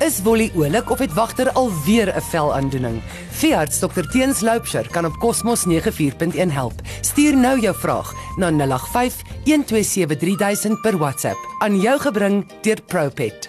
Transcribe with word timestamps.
Is 0.00 0.22
Wolly 0.22 0.50
oulik 0.56 0.90
of 0.90 0.98
het 0.98 1.12
wagter 1.12 1.52
alweer 1.52 2.16
'n 2.16 2.20
velaandoening? 2.20 3.02
Veearts 3.30 3.78
Dr 3.78 4.08
Teens 4.10 4.40
Loupsher 4.40 4.88
kan 4.90 5.04
op 5.04 5.12
Cosmos 5.18 5.64
94.1 5.64 6.50
help. 6.50 6.72
Stuur 7.00 7.36
nou 7.36 7.60
jou 7.60 7.76
vraag 7.76 8.14
na 8.36 8.50
085 8.50 9.22
127 9.44 10.16
3000 10.18 10.80
per 10.80 10.98
WhatsApp 10.98 11.38
aan 11.58 11.80
jou 11.80 12.00
gebring 12.00 12.46
deur 12.62 12.82
Propet. 12.86 13.48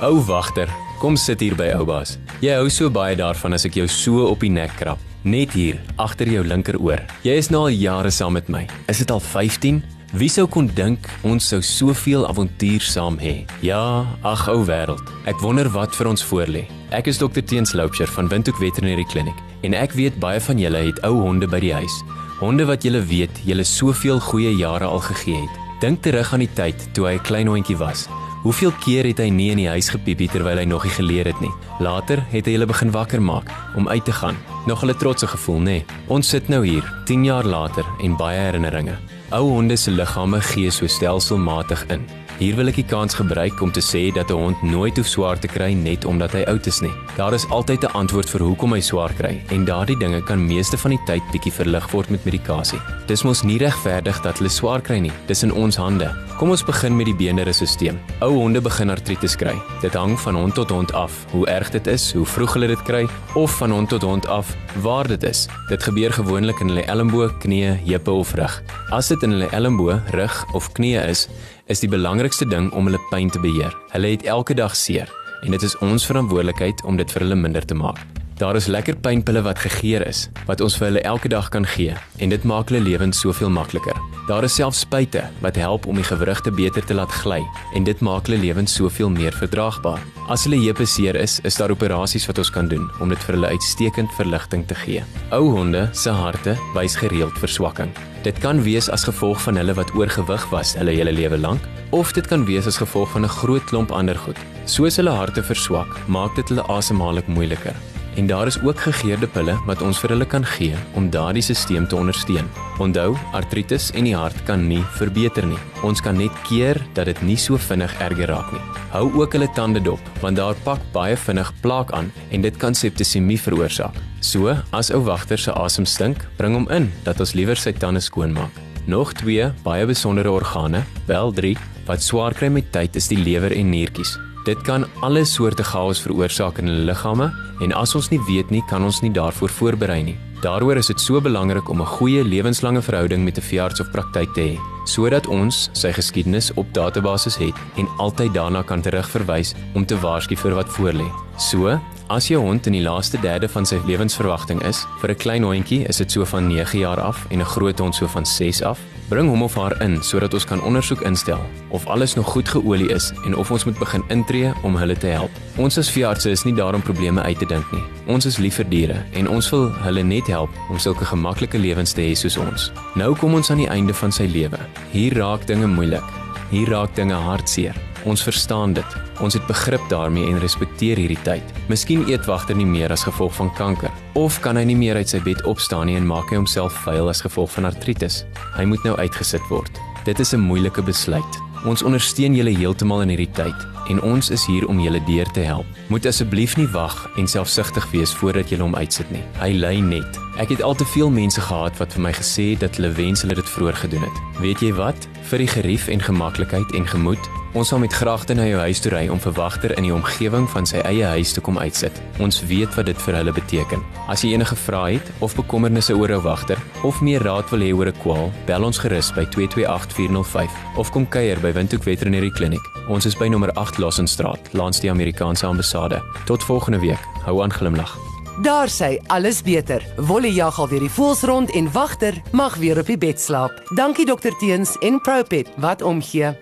Ou 0.00 0.24
wagter, 0.24 0.68
kom 0.98 1.16
sit 1.16 1.40
hier 1.40 1.54
by 1.54 1.72
oubaas. 1.74 2.18
Jy 2.40 2.54
hou 2.54 2.68
so 2.68 2.90
baie 2.90 3.16
daarvan 3.16 3.52
as 3.52 3.64
ek 3.64 3.74
jou 3.74 3.86
so 3.86 4.26
op 4.26 4.40
die 4.40 4.50
nek 4.50 4.76
krap. 4.76 4.98
Net 5.22 5.52
hier, 5.52 5.80
agter 5.96 6.28
jou 6.28 6.44
linkeroor. 6.44 7.04
Jy 7.22 7.32
is 7.32 7.48
nou 7.48 7.60
al 7.60 7.68
jare 7.68 8.10
saam 8.10 8.32
met 8.32 8.48
my. 8.48 8.66
Is 8.88 8.98
dit 8.98 9.10
al 9.10 9.20
15? 9.20 9.97
Wie 10.16 10.30
sou 10.32 10.46
kon 10.48 10.70
dink 10.72 11.04
ons 11.28 11.44
sou 11.50 11.58
soveel 11.60 12.22
avontuur 12.24 12.80
saam 12.80 13.18
hê? 13.20 13.42
Ja, 13.60 14.08
ag 14.24 14.46
ou 14.48 14.62
wêreld. 14.64 15.04
Ek 15.28 15.36
wonder 15.44 15.68
wat 15.74 15.92
vir 15.92 16.08
ons 16.08 16.24
voorlê. 16.24 16.62
Ek 16.96 17.10
is 17.12 17.20
dokter 17.20 17.44
Teens 17.44 17.74
Loupsher 17.76 18.08
van 18.14 18.30
Windhoek 18.32 18.56
Veterinary 18.56 19.04
Clinic 19.12 19.36
en 19.68 19.76
ek 19.76 19.92
weet 19.92 20.16
baie 20.16 20.40
van 20.40 20.62
julle 20.62 20.80
het 20.86 21.02
ou 21.04 21.12
honde 21.26 21.44
by 21.52 21.60
die 21.60 21.74
huis. 21.76 21.98
Honde 22.40 22.64
wat 22.70 22.86
julle 22.88 23.02
weet 23.04 23.42
julle 23.44 23.66
soveel 23.68 24.16
goeie 24.30 24.54
jare 24.56 24.88
al 24.88 25.04
gegee 25.10 25.42
het. 25.42 25.60
Dink 25.84 26.00
terug 26.00 26.32
aan 26.32 26.46
die 26.46 26.54
tyd 26.56 26.88
toe 26.96 27.04
hy 27.10 27.14
'n 27.20 27.26
klein 27.28 27.52
hondjie 27.52 27.76
was. 27.76 28.08
Hoeveel 28.42 28.70
keer 28.84 29.04
het 29.04 29.18
hy 29.18 29.28
nie 29.34 29.48
in 29.50 29.58
die 29.58 29.68
huis 29.68 29.88
gepiepie 29.90 30.28
terwyl 30.30 30.60
hy 30.60 30.64
nog 30.68 30.84
nie 30.86 30.92
geleer 30.94 31.26
het 31.26 31.40
nie. 31.42 31.50
Later 31.82 32.22
het 32.30 32.46
hy 32.46 32.54
hulle 32.54 32.68
begin 32.70 32.92
wakker 32.94 33.22
maak 33.22 33.50
om 33.76 33.88
uit 33.90 34.04
te 34.06 34.14
gaan. 34.14 34.36
Nog 34.66 34.84
'n 34.84 34.94
trotse 34.94 35.26
gevoel, 35.26 35.58
nê? 35.58 35.64
Nee. 35.64 35.84
Ons 36.06 36.28
sit 36.28 36.48
nou 36.48 36.66
hier, 36.66 36.84
10 37.04 37.24
jaar 37.24 37.44
later 37.44 37.84
en 38.00 38.16
baie 38.16 38.38
herinneringe. 38.38 38.96
Ou 39.30 39.42
honde 39.50 39.76
se 39.76 39.90
liggame 39.90 40.40
gee 40.40 40.70
so 40.70 40.86
stelselmatig 40.86 41.86
in. 41.88 42.06
Hier 42.38 42.54
wil 42.54 42.70
ek 42.70 42.76
die 42.78 42.86
kans 42.86 43.16
gebruik 43.18 43.58
om 43.66 43.72
te 43.74 43.82
sê 43.82 44.12
dat 44.14 44.30
'n 44.30 44.38
hond 44.38 44.62
nooit 44.62 44.96
hoef 44.96 45.08
swaar 45.10 45.38
te 45.38 45.48
kry 45.48 45.72
net 45.74 46.04
omdat 46.04 46.32
hy 46.32 46.44
oud 46.46 46.66
is 46.66 46.80
nie. 46.80 46.92
Daar 47.16 47.34
is 47.34 47.48
altyd 47.50 47.82
'n 47.82 47.92
antwoord 47.98 48.30
vir 48.30 48.40
hoekom 48.40 48.72
hy 48.74 48.80
swaar 48.80 49.12
kry 49.12 49.42
en 49.50 49.64
daardie 49.64 49.98
dinge 49.98 50.22
kan 50.22 50.46
meeste 50.46 50.78
van 50.78 50.90
die 50.90 51.04
tyd 51.06 51.22
bietjie 51.32 51.52
verlig 51.52 51.90
word 51.90 52.10
met 52.10 52.24
medikasie. 52.24 52.78
Dis 53.06 53.24
mos 53.24 53.42
nie 53.42 53.58
regverdig 53.58 54.22
dat 54.22 54.38
hulle 54.38 54.50
swaar 54.50 54.80
kry 54.80 54.98
nie. 55.00 55.12
Dis 55.26 55.42
in 55.42 55.52
ons 55.52 55.76
hande. 55.76 56.14
Kom 56.38 56.50
ons 56.50 56.64
begin 56.64 56.96
met 56.96 57.06
die 57.06 57.14
beenderesisteem. 57.14 57.98
Ou 58.20 58.30
honde 58.30 58.60
begin 58.60 58.90
artritis 58.90 59.36
kry. 59.36 59.56
Dit 59.80 59.94
hang 59.94 60.16
van 60.20 60.34
hond 60.34 60.54
tot 60.54 60.70
hond 60.70 60.92
af 60.92 61.26
hoe 61.32 61.46
erg 61.46 61.70
dit 61.70 61.86
is, 61.86 62.12
hoe 62.12 62.26
vroeg 62.26 62.52
hulle 62.54 62.66
dit 62.68 62.82
kry 62.82 63.08
of 63.34 63.50
van 63.58 63.70
hond 63.70 63.88
tot 63.88 64.02
hond 64.02 64.26
af 64.26 64.56
waar 64.82 65.08
dit 65.08 65.22
is. 65.22 65.48
Dit 65.68 65.82
gebeur 65.82 66.12
gewoonlik 66.12 66.60
in 66.60 66.68
hulle 66.68 66.84
elmboog, 66.84 67.38
knie, 67.38 67.64
heupe 67.64 68.10
of 68.10 68.34
rug. 68.34 68.62
As 68.90 69.08
dit 69.08 69.22
in 69.22 69.30
hulle 69.30 69.50
elmboog, 69.50 70.00
rug 70.10 70.46
of 70.54 70.72
knie 70.72 70.96
is, 71.08 71.28
is 71.68 71.80
die 71.84 71.90
belangrikste 71.92 72.48
ding 72.48 72.70
om 72.72 72.88
hulle 72.88 73.00
pyn 73.10 73.30
te 73.30 73.40
beheer. 73.40 73.74
Hulle 73.92 74.14
het 74.16 74.24
elke 74.24 74.56
dag 74.56 74.76
seer 74.76 75.12
en 75.44 75.54
dit 75.54 75.62
is 75.62 75.76
ons 75.84 76.06
verantwoordelikheid 76.08 76.82
om 76.88 76.96
dit 76.98 77.12
vir 77.12 77.26
hulle 77.26 77.38
minder 77.38 77.64
te 77.64 77.76
maak. 77.78 78.00
Daar 78.38 78.54
is 78.54 78.66
lekker 78.70 78.94
pynpille 79.02 79.40
wat 79.42 79.58
gegeer 79.58 80.04
is 80.06 80.28
wat 80.46 80.60
ons 80.62 80.76
vir 80.78 80.86
hulle 80.86 81.00
elke 81.10 81.26
dag 81.32 81.48
kan 81.50 81.64
gee 81.66 81.94
en 82.22 82.30
dit 82.30 82.44
maak 82.46 82.68
hulle 82.70 82.84
lewens 82.86 83.18
soveel 83.18 83.50
makliker. 83.50 83.96
Daar 84.28 84.46
is 84.46 84.54
selfs 84.54 84.84
spuite 84.84 85.24
wat 85.42 85.58
help 85.58 85.88
om 85.90 85.98
die 85.98 86.06
gewrigte 86.06 86.52
beter 86.54 86.86
te 86.86 86.94
laat 86.94 87.10
gly 87.24 87.40
en 87.74 87.88
dit 87.88 88.04
maak 88.06 88.30
hulle 88.30 88.38
lewens 88.38 88.76
soveel 88.78 89.10
meer 89.10 89.34
verdraagbaar. 89.34 89.98
As 90.30 90.46
hulle 90.46 90.60
heupe 90.62 90.86
seer 90.86 91.18
is, 91.18 91.40
is 91.42 91.58
daar 91.58 91.74
operasies 91.74 92.28
wat 92.30 92.38
ons 92.38 92.54
kan 92.54 92.70
doen 92.70 92.86
om 93.02 93.10
dit 93.10 93.26
vir 93.26 93.40
hulle 93.40 93.50
uitstekend 93.58 94.14
verligting 94.20 94.62
te 94.70 94.78
gee. 94.84 95.02
Ou 95.34 95.42
honde 95.58 95.88
se 95.90 96.14
harte 96.14 96.54
wys 96.78 96.94
gereeld 97.02 97.34
verswakking. 97.42 97.90
Dit 98.22 98.38
kan 98.38 98.62
wees 98.62 98.86
as 98.86 99.08
gevolg 99.10 99.42
van 99.48 99.58
hulle 99.58 99.74
wat 99.74 99.90
oorgewig 99.98 100.46
was 100.54 100.76
hulle 100.78 100.94
hele 100.94 101.10
lewe 101.12 101.42
lank 101.42 101.66
of 101.90 102.14
dit 102.14 102.30
kan 102.30 102.46
wees 102.46 102.70
as 102.70 102.78
gevolg 102.78 103.10
van 103.18 103.26
'n 103.26 103.36
groot 103.42 103.64
klomp 103.66 103.90
ander 103.90 104.18
goed. 104.18 104.38
Soos 104.64 104.96
hulle 104.96 105.10
harte 105.10 105.42
verswak, 105.42 105.90
maak 106.06 106.36
dit 106.36 106.48
hulle 106.48 106.68
asemhaling 106.68 107.26
moeiliker. 107.26 107.74
En 108.18 108.26
daar 108.26 108.46
is 108.46 108.58
ook 108.62 108.80
gegeurde 108.80 109.26
pille 109.30 109.54
wat 109.66 109.82
ons 109.86 109.98
vir 110.02 110.10
hulle 110.10 110.26
kan 110.26 110.42
gee 110.56 110.74
om 110.98 111.06
daardie 111.10 111.42
stelsel 111.42 111.86
te 111.86 111.96
ondersteun. 111.96 112.48
Onthou, 112.82 113.12
artritis 113.32 113.92
en 113.94 114.08
die 114.08 114.16
hart 114.16 114.40
kan 114.48 114.64
nie 114.66 114.82
verbeter 114.96 115.46
nie. 115.46 115.60
Ons 115.86 116.02
kan 116.02 116.18
net 116.18 116.34
keer 116.48 116.80
dat 116.98 117.06
dit 117.06 117.22
nie 117.22 117.38
so 117.38 117.60
vinnig 117.68 117.94
erger 118.02 118.32
raak 118.32 118.50
nie. 118.52 118.64
Hou 118.90 119.06
ook 119.20 119.38
hulle 119.38 119.50
tande 119.54 119.82
dop, 119.86 120.02
want 120.20 120.36
daar 120.36 120.58
pak 120.66 120.82
baie 120.92 121.16
vinnig 121.16 121.52
plaak 121.62 121.94
aan 121.94 122.10
en 122.34 122.42
dit 122.42 122.58
kan 122.58 122.74
septisemie 122.74 123.38
veroorsaak. 123.38 123.94
So, 124.20 124.56
as 124.74 124.90
ou 124.90 125.04
wagter 125.06 125.38
se 125.38 125.54
asem 125.54 125.86
stink, 125.86 126.26
bring 126.36 126.58
hom 126.58 126.66
in 126.74 126.90
dat 127.06 127.22
ons 127.22 127.38
liewer 127.38 127.56
sy 127.56 127.72
tande 127.72 128.02
skoon 128.02 128.34
maak. 128.34 128.64
Nog 128.90 129.14
twee 129.14 129.52
baie 129.62 129.86
besondere 129.86 130.32
organe, 130.34 130.82
wel 131.06 131.30
3, 131.32 131.58
wat 131.86 132.02
swaar 132.02 132.34
kry 132.34 132.50
met 132.50 132.72
tyd 132.74 132.98
is 132.98 133.12
die 133.12 133.22
lewer 133.22 133.54
en 133.54 133.70
niertjies. 133.70 134.18
Dit 134.48 134.62
kan 134.64 134.86
alle 135.04 135.26
soorte 135.28 135.64
chaos 135.66 135.98
veroorsaak 136.00 136.56
in 136.62 136.70
hulle 136.70 136.86
liggame 136.88 137.26
en 137.60 137.72
as 137.76 137.92
ons 137.98 138.06
nie 138.08 138.20
weet 138.24 138.48
nie, 138.54 138.62
kan 138.70 138.80
ons 138.86 139.02
nie 139.04 139.10
daarvoor 139.12 139.52
voorberei 139.52 139.98
nie. 140.06 140.14
Daaroor 140.40 140.80
is 140.80 140.88
dit 140.88 141.02
so 141.04 141.20
belangrik 141.20 141.68
om 141.68 141.82
'n 141.82 141.92
goeie 141.98 142.24
lewenslange 142.24 142.80
verhouding 142.80 143.24
met 143.24 143.36
'n 143.36 143.44
veearts 143.44 143.80
of 143.80 143.90
praktyk 143.90 144.32
te 144.32 144.40
hê, 144.40 144.58
sodat 144.86 145.26
ons 145.26 145.68
sy 145.72 145.92
geskiedenis 145.92 146.50
op 146.54 146.66
databasis 146.72 147.36
het 147.36 147.54
en 147.76 147.88
altyd 147.98 148.32
daarna 148.34 148.62
kan 148.62 148.80
terugverwys 148.80 149.54
om 149.74 149.84
te 149.84 150.00
waarsku 150.00 150.36
vir 150.36 150.54
wat 150.54 150.68
voorlê. 150.68 151.12
So, 151.36 151.78
as 152.08 152.28
jou 152.28 152.40
hond 152.40 152.66
in 152.66 152.72
die 152.72 152.88
laaste 152.88 153.20
derde 153.20 153.48
van 153.48 153.66
sy 153.66 153.78
lewensverwagting 153.86 154.62
is, 154.62 154.86
vir 155.00 155.10
'n 155.10 155.16
klein 155.16 155.42
hondjie 155.42 155.86
is 155.88 155.96
dit 155.96 156.12
so 156.12 156.24
van 156.24 156.46
9 156.48 156.78
jaar 156.78 157.00
af 157.00 157.26
en 157.30 157.40
'n 157.40 157.44
groot 157.44 157.78
hond 157.78 157.94
so 157.94 158.06
van 158.06 158.24
6 158.24 158.62
af, 158.62 158.78
Bring 159.08 159.28
hom 159.28 159.42
of 159.42 159.54
haar 159.56 159.72
in 159.80 160.02
sodat 160.04 160.34
ons 160.36 160.44
kan 160.44 160.60
ondersoek 160.60 161.00
instel 161.08 161.40
of 161.72 161.86
alles 161.88 162.14
nog 162.14 162.26
goed 162.28 162.48
geolie 162.48 162.90
is 162.92 163.06
en 163.24 163.36
of 163.36 163.50
ons 163.50 163.64
moet 163.64 163.78
begin 163.80 164.02
intree 164.12 164.50
om 164.62 164.76
hulle 164.76 164.96
te 164.96 165.08
help. 165.08 165.32
Ons 165.56 165.78
as 165.80 165.88
veeartse 165.88 166.28
is 166.30 166.44
nie 166.44 166.52
daar 166.54 166.76
om 166.76 166.84
probleme 166.84 167.22
uit 167.22 167.38
te 167.40 167.48
dink 167.48 167.72
nie. 167.72 167.80
Ons 168.12 168.28
is 168.28 168.36
lief 168.36 168.58
vir 168.60 168.68
diere 168.68 168.98
en 169.16 169.30
ons 169.32 169.48
wil 169.54 169.70
hulle 169.86 170.04
net 170.04 170.28
help 170.28 170.52
om 170.68 170.76
sulke 170.76 171.08
gemaklike 171.08 171.56
lewens 171.56 171.96
te 171.96 172.04
hê 172.04 172.12
soos 172.12 172.36
ons. 172.36 172.68
Nou 173.00 173.14
kom 173.16 173.38
ons 173.38 173.48
aan 173.50 173.62
die 173.64 173.70
einde 173.72 173.96
van 173.96 174.12
sy 174.12 174.28
lewe. 174.28 174.60
Hier 174.92 175.16
raak 175.16 175.46
dinge 175.48 175.70
moeilik. 175.72 176.04
Hier 176.52 176.68
raak 176.68 176.92
dinge 176.96 177.16
hartseer. 177.16 177.76
Ons 178.04 178.20
verstaan 178.22 178.76
dit. 178.76 178.98
Ons 179.24 179.40
het 179.40 179.48
begrip 179.48 179.88
daarmee 179.88 180.28
en 180.28 180.40
respekteer 180.44 181.00
hierdie 181.00 181.22
tyd. 181.24 181.56
Miskien 181.72 182.04
eet 182.12 182.28
wagter 182.28 182.56
nie 182.56 182.68
meer 182.68 182.92
as 182.92 183.08
gevolg 183.08 183.32
van 183.40 183.54
kanker 183.56 183.92
of 184.18 184.40
kan 184.42 184.58
hy 184.58 184.64
nie 184.66 184.76
meer 184.78 184.98
uit 184.98 185.10
sy 185.10 185.20
bed 185.22 185.44
opstaan 185.46 185.86
nie 185.86 185.94
en 185.94 186.06
maak 186.06 186.32
hy 186.32 186.40
homself 186.40 186.74
vuil 186.82 187.06
as 187.10 187.22
gevolg 187.22 187.52
van 187.54 187.68
artritis. 187.68 188.24
Hy 188.56 188.64
moet 188.66 188.82
nou 188.82 188.96
uitgesit 188.98 189.44
word. 189.50 189.78
Dit 190.08 190.18
is 190.18 190.34
'n 190.34 190.42
moeilike 190.42 190.82
besluit. 190.82 191.32
Ons 191.64 191.82
ondersteun 191.82 192.34
julle 192.34 192.50
heeltemal 192.50 193.02
in 193.02 193.08
hierdie 193.08 193.30
tyd 193.32 193.54
en 193.88 194.02
ons 194.02 194.30
is 194.30 194.46
hier 194.46 194.66
om 194.68 194.80
julle 194.80 195.00
deur 195.04 195.30
te 195.32 195.40
help. 195.40 195.66
Moet 195.88 196.06
asseblief 196.06 196.56
nie 196.56 196.66
wag 196.66 197.10
en 197.16 197.26
selfsugtig 197.26 197.90
wees 197.90 198.12
voordat 198.14 198.50
jy 198.50 198.58
hom 198.58 198.74
uitsit 198.74 199.10
nie. 199.10 199.22
Hy 199.40 199.52
ly 199.52 199.80
net. 199.80 200.18
Ek 200.36 200.48
het 200.48 200.62
al 200.62 200.74
te 200.74 200.84
veel 200.84 201.10
mense 201.10 201.40
gehad 201.40 201.78
wat 201.78 201.92
vir 201.92 202.02
my 202.02 202.12
gesê 202.12 202.50
het 202.50 202.60
dat 202.60 202.76
hulle 202.76 202.92
wens 202.92 203.22
hulle 203.22 203.34
dit 203.34 203.48
vroeër 203.48 203.76
gedoen 203.76 204.02
het. 204.02 204.16
Weet 204.40 204.60
jy 204.60 204.72
wat? 204.72 205.08
Vir 205.22 205.38
die 205.38 205.48
gerief 205.48 205.88
en 205.88 206.00
gemaklikheid 206.00 206.74
en 206.74 206.86
gemoed 206.86 207.30
Ons 207.58 207.72
sal 207.72 207.80
met 207.82 207.90
graagte 207.92 208.36
na 208.38 208.44
jou 208.46 208.58
huis 208.62 208.78
toe 208.78 208.90
ry 208.92 209.00
om 209.10 209.18
vir 209.18 209.32
wagter 209.34 209.72
in 209.80 209.82
die 209.88 209.94
omgewing 209.94 210.44
van 210.52 210.66
sy 210.68 210.78
eie 210.86 211.08
huis 211.16 211.32
te 211.34 211.42
kom 211.42 211.56
uitsit. 211.58 211.96
Ons 212.22 212.38
weet 212.46 212.70
wat 212.78 212.86
dit 212.86 213.00
vir 213.02 213.16
hulle 213.18 213.32
beteken. 213.34 213.80
As 214.06 214.22
jy 214.22 214.36
enige 214.36 214.54
vrae 214.54 215.00
het 215.00 215.08
of 215.26 215.34
bekommernisse 215.34 215.96
oor 215.96 216.12
'n 216.14 216.22
wagter 216.22 216.58
of 216.86 217.00
meer 217.02 217.18
raad 217.26 217.50
wil 217.50 217.58
hê 217.66 217.74
oor 217.74 217.90
'n 217.90 217.98
kwaal, 217.98 218.30
bel 218.46 218.64
ons 218.64 218.78
gerus 218.78 219.10
by 219.10 219.24
228405 219.34 220.50
of 220.76 220.90
kom 220.90 221.08
kuier 221.08 221.40
by 221.40 221.52
Windhoek 221.52 221.82
Veterinary 221.82 222.30
Clinic. 222.30 222.62
Ons 222.88 223.06
is 223.06 223.16
by 223.16 223.26
nommer 223.26 223.50
8 223.54 223.78
Lawsonstraat, 223.78 224.52
langs 224.52 224.80
die 224.80 224.90
Amerikaanse 224.90 225.46
ambassade. 225.46 226.00
Tot 226.26 226.44
volgende 226.44 226.78
week. 226.78 227.02
Hou 227.24 227.42
aan 227.42 227.52
glimlag. 227.52 227.98
Daar 228.42 228.68
sê 228.68 229.00
alles 229.08 229.42
beter. 229.42 229.82
Wolle 229.96 230.32
jag 230.32 230.58
al 230.58 230.68
weer 230.68 230.80
die 230.80 230.90
voels 230.90 231.22
rond 231.22 231.50
en 231.50 231.72
wagter 231.72 232.14
mag 232.32 232.54
weer 232.56 232.78
op 232.78 232.86
die 232.86 232.98
bed 232.98 233.20
slaap. 233.20 233.50
Dankie 233.74 234.06
dokter 234.06 234.36
Teens 234.38 234.78
en 234.78 235.00
Propet 235.00 235.48
wat 235.56 235.82
omgee. 235.82 236.36